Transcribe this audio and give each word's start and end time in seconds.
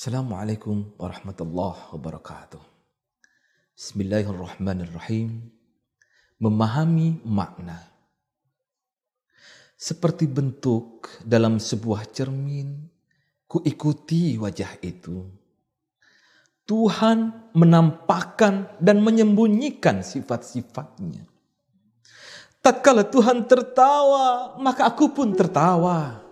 Assalamualaikum 0.00 0.96
warahmatullahi 0.96 1.92
wabarakatuh. 1.92 2.64
Bismillahirrahmanirrahim. 3.76 5.44
Memahami 6.40 7.20
makna. 7.20 7.84
Seperti 9.76 10.24
bentuk 10.24 11.04
dalam 11.20 11.60
sebuah 11.60 12.08
cermin, 12.16 12.80
kuikuti 13.44 14.40
wajah 14.40 14.80
itu. 14.80 15.28
Tuhan 16.64 17.52
menampakkan 17.52 18.80
dan 18.80 19.04
menyembunyikan 19.04 20.00
sifat-sifatnya. 20.00 21.28
Tatkala 22.64 23.04
Tuhan 23.04 23.44
tertawa, 23.44 24.56
maka 24.64 24.88
aku 24.88 25.12
pun 25.12 25.36
tertawa. 25.36 26.24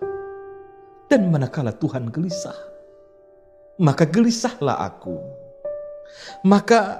Dan 1.05 1.29
manakala 1.29 1.69
Tuhan 1.69 2.09
gelisah, 2.09 2.68
maka 3.79 4.03
gelisahlah 4.03 4.75
aku. 4.83 5.15
Maka 6.43 6.99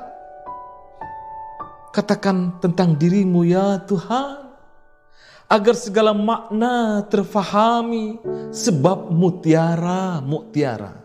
katakan 1.92 2.56
tentang 2.64 2.96
dirimu 2.96 3.44
ya 3.44 3.84
Tuhan, 3.84 4.48
agar 5.52 5.76
segala 5.76 6.16
makna 6.16 7.04
terfahami 7.12 8.24
sebab 8.56 9.12
mutiara, 9.12 10.24
mutiara. 10.24 10.96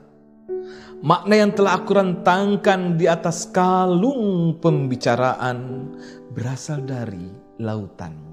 Makna 1.04 1.34
yang 1.36 1.52
telah 1.52 1.84
aku 1.84 1.90
rentangkan 2.00 2.96
di 2.96 3.04
atas 3.04 3.44
kalung 3.52 4.56
pembicaraan 4.56 5.90
berasal 6.32 6.80
dari 6.80 7.28
lautanmu. 7.60 8.32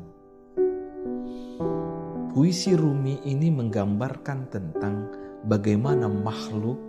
Puisi 2.32 2.72
Rumi 2.72 3.28
ini 3.28 3.52
menggambarkan 3.52 4.40
tentang 4.48 5.12
bagaimana 5.44 6.08
makhluk 6.08 6.80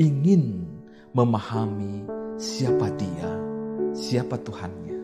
ingin 0.00 0.64
memahami 1.12 2.06
siapa 2.40 2.88
dia, 2.96 3.28
siapa 3.92 4.40
Tuhannya. 4.40 4.98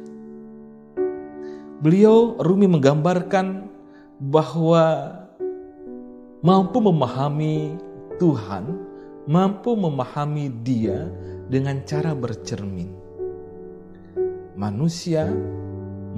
Beliau 1.79 2.35
Rumi 2.43 2.67
menggambarkan 2.67 3.69
bahwa 4.19 5.15
mampu 6.43 6.79
memahami 6.83 7.79
Tuhan, 8.19 8.65
mampu 9.31 9.79
memahami 9.79 10.51
Dia 10.67 11.07
dengan 11.47 11.79
cara 11.87 12.19
bercermin. 12.19 12.91
Manusia 14.59 15.31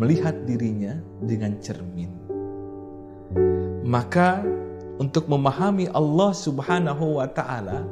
melihat 0.00 0.48
dirinya 0.48 0.96
dengan 1.20 1.60
cermin. 1.60 2.08
Maka 3.84 4.40
untuk 4.96 5.28
memahami 5.28 5.92
Allah 5.92 6.32
Subhanahu 6.32 7.20
wa 7.20 7.28
taala 7.28 7.84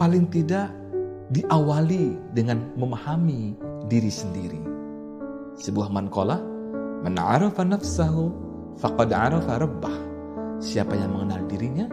paling 0.00 0.32
tidak 0.32 0.72
diawali 1.28 2.16
dengan 2.32 2.64
memahami 2.80 3.52
diri 3.92 4.08
sendiri. 4.08 4.64
Sebuah 5.60 5.92
mankola, 5.92 6.40
man 7.04 7.20
nafsahu 7.20 8.32
faqad 8.80 9.12
arafa 9.12 9.60
rabbah. 9.60 9.96
Siapa 10.56 10.96
yang 10.96 11.12
mengenal 11.12 11.44
dirinya, 11.52 11.86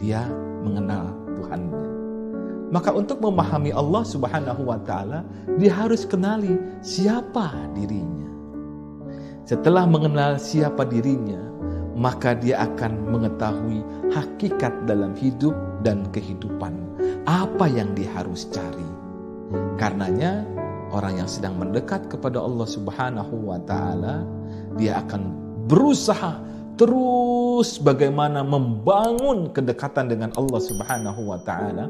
dia 0.00 0.24
mengenal 0.64 1.12
Tuhannya. 1.36 1.84
Maka 2.72 2.90
untuk 2.96 3.20
memahami 3.20 3.70
Allah 3.70 4.02
Subhanahu 4.02 4.72
wa 4.72 4.80
taala, 4.80 5.22
dia 5.60 5.76
harus 5.76 6.08
kenali 6.08 6.56
siapa 6.80 7.52
dirinya. 7.76 8.32
Setelah 9.46 9.86
mengenal 9.86 10.40
siapa 10.40 10.82
dirinya, 10.88 11.38
maka 11.94 12.34
dia 12.34 12.66
akan 12.66 13.12
mengetahui 13.12 13.80
hakikat 14.10 14.74
dalam 14.90 15.14
hidup 15.14 15.54
dan 15.82 16.06
kehidupan. 16.14 16.72
Apa 17.26 17.66
yang 17.66 17.92
dia 17.92 18.08
harus 18.14 18.46
cari. 18.48 18.86
Karenanya 19.76 20.46
orang 20.94 21.24
yang 21.24 21.28
sedang 21.30 21.58
mendekat 21.58 22.06
kepada 22.06 22.38
Allah 22.38 22.66
Subhanahu 22.66 23.50
wa 23.50 23.58
taala 23.66 24.22
dia 24.78 25.02
akan 25.02 25.22
berusaha 25.66 26.38
terus 26.76 27.80
bagaimana 27.80 28.44
membangun 28.44 29.50
kedekatan 29.50 30.12
dengan 30.12 30.30
Allah 30.36 30.60
Subhanahu 30.60 31.32
wa 31.32 31.40
taala. 31.42 31.88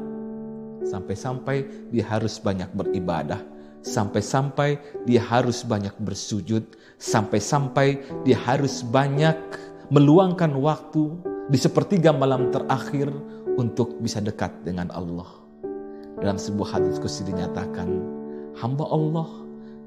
Sampai-sampai 0.87 1.91
dia 1.91 2.07
harus 2.07 2.39
banyak 2.39 2.71
beribadah, 2.71 3.43
sampai-sampai 3.83 4.79
dia 5.03 5.19
harus 5.19 5.67
banyak 5.67 5.91
bersujud, 5.99 6.63
sampai-sampai 6.95 7.99
dia 8.23 8.39
harus 8.39 8.87
banyak 8.87 9.35
meluangkan 9.91 10.55
waktu 10.55 11.11
di 11.51 11.59
sepertiga 11.59 12.15
malam 12.15 12.55
terakhir 12.55 13.11
untuk 13.57 13.97
bisa 13.99 14.21
dekat 14.21 14.53
dengan 14.63 14.87
Allah. 14.93 15.27
Dalam 16.17 16.37
sebuah 16.37 16.77
hadis 16.77 16.97
kursi 17.01 17.25
dinyatakan, 17.25 17.89
hamba 18.57 18.85
Allah 18.89 19.29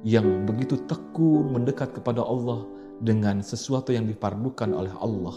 yang 0.06 0.46
begitu 0.46 0.78
tekun 0.86 1.54
mendekat 1.54 1.94
kepada 1.94 2.22
Allah 2.22 2.66
dengan 3.02 3.40
sesuatu 3.40 3.90
yang 3.90 4.06
dipardukan 4.06 4.70
oleh 4.74 4.92
Allah 5.00 5.34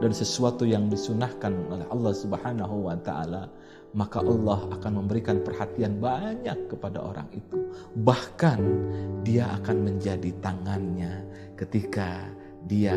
dan 0.00 0.12
sesuatu 0.12 0.68
yang 0.68 0.92
disunahkan 0.92 1.56
oleh 1.72 1.86
Allah 1.88 2.12
Subhanahu 2.12 2.88
wa 2.88 2.96
taala, 3.00 3.48
maka 3.96 4.20
Allah 4.20 4.68
akan 4.76 5.04
memberikan 5.04 5.40
perhatian 5.40 5.98
banyak 5.98 6.68
kepada 6.68 7.00
orang 7.00 7.28
itu. 7.32 7.58
Bahkan 8.04 8.60
dia 9.24 9.48
akan 9.60 9.76
menjadi 9.88 10.30
tangannya 10.44 11.24
ketika 11.56 12.28
dia 12.68 12.96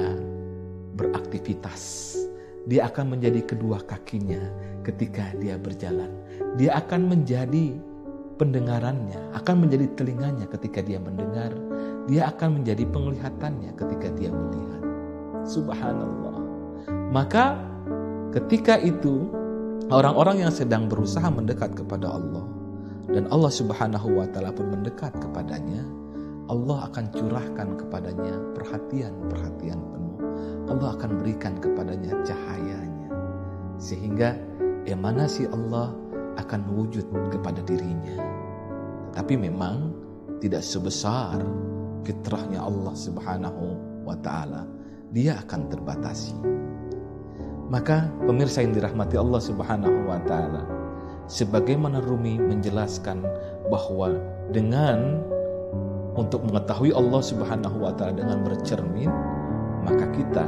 beraktivitas. 1.00 2.16
Dia 2.64 2.88
akan 2.88 3.18
menjadi 3.18 3.44
kedua 3.44 3.84
kakinya 3.84 4.40
ketika 4.88 5.36
dia 5.36 5.60
berjalan. 5.60 6.12
Dia 6.56 6.80
akan 6.80 7.12
menjadi 7.12 7.76
pendengarannya, 8.40 9.36
akan 9.36 9.68
menjadi 9.68 9.88
telinganya 10.00 10.46
ketika 10.48 10.80
dia 10.80 11.00
mendengar. 11.00 11.52
Dia 12.08 12.32
akan 12.32 12.60
menjadi 12.62 12.84
penglihatannya 12.88 13.72
ketika 13.76 14.08
dia 14.16 14.32
melihat. 14.32 14.82
Subhanallah. 15.44 16.36
Maka 17.12 17.60
ketika 18.32 18.80
itu 18.80 19.28
orang-orang 19.92 20.48
yang 20.48 20.54
sedang 20.54 20.88
berusaha 20.88 21.28
mendekat 21.28 21.76
kepada 21.76 22.10
Allah 22.12 22.48
dan 23.12 23.28
Allah 23.28 23.52
Subhanahu 23.52 24.24
wa 24.24 24.28
taala 24.32 24.56
pun 24.56 24.72
mendekat 24.72 25.12
kepadanya, 25.20 25.84
Allah 26.48 26.88
akan 26.92 27.06
curahkan 27.12 27.68
kepadanya 27.80 28.36
perhatian-perhatian 28.56 29.80
penuh. 29.80 30.03
Allah 30.74 30.98
akan 30.98 31.22
berikan 31.22 31.62
kepadanya 31.62 32.18
cahayanya 32.26 33.10
sehingga 33.78 34.34
emanasi 34.90 35.46
Allah 35.54 35.94
akan 36.42 36.62
wujud 36.74 37.06
kepada 37.30 37.62
dirinya. 37.62 38.18
Tapi 39.14 39.38
memang 39.38 39.94
tidak 40.42 40.66
sebesar 40.66 41.38
fitrahnya 42.02 42.60
Allah 42.66 42.94
Subhanahu 42.98 43.66
wa 44.04 44.18
taala. 44.20 44.66
Dia 45.14 45.38
akan 45.46 45.62
terbatasi. 45.70 46.36
Maka 47.70 48.10
pemirsa 48.26 48.66
yang 48.66 48.74
dirahmati 48.74 49.16
Allah 49.18 49.42
Subhanahu 49.42 50.10
wa 50.10 50.20
taala, 50.26 50.66
sebagaimana 51.30 52.02
Rumi 52.02 52.42
menjelaskan 52.42 53.22
bahwa 53.70 54.18
dengan 54.50 55.22
untuk 56.14 56.46
mengetahui 56.50 56.94
Allah 56.94 57.22
Subhanahu 57.22 57.78
wa 57.82 57.94
taala 57.94 58.22
dengan 58.26 58.42
bercermin, 58.42 59.10
maka 59.84 60.08
kita 60.16 60.48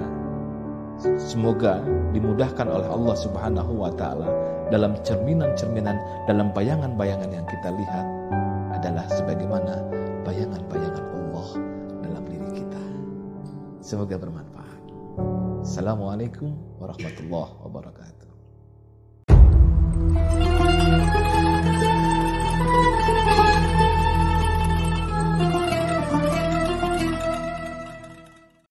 Semoga 1.20 1.84
dimudahkan 2.16 2.72
oleh 2.72 2.88
Allah 2.88 3.16
Subhanahu 3.20 3.84
wa 3.84 3.92
taala 3.92 4.32
dalam 4.72 4.96
cerminan-cerminan 5.04 6.00
dalam 6.24 6.56
bayangan-bayangan 6.56 7.30
yang 7.36 7.44
kita 7.52 7.70
lihat 7.76 8.06
adalah 8.80 9.04
sebagaimana 9.12 9.84
bayangan-bayangan 10.24 11.06
Allah 11.12 11.48
dalam 12.00 12.24
diri 12.32 12.64
kita. 12.64 12.84
Semoga 13.84 14.16
bermanfaat. 14.16 14.82
Assalamualaikum 15.68 16.56
warahmatullahi 16.80 17.52
wabarakatuh. 17.60 18.25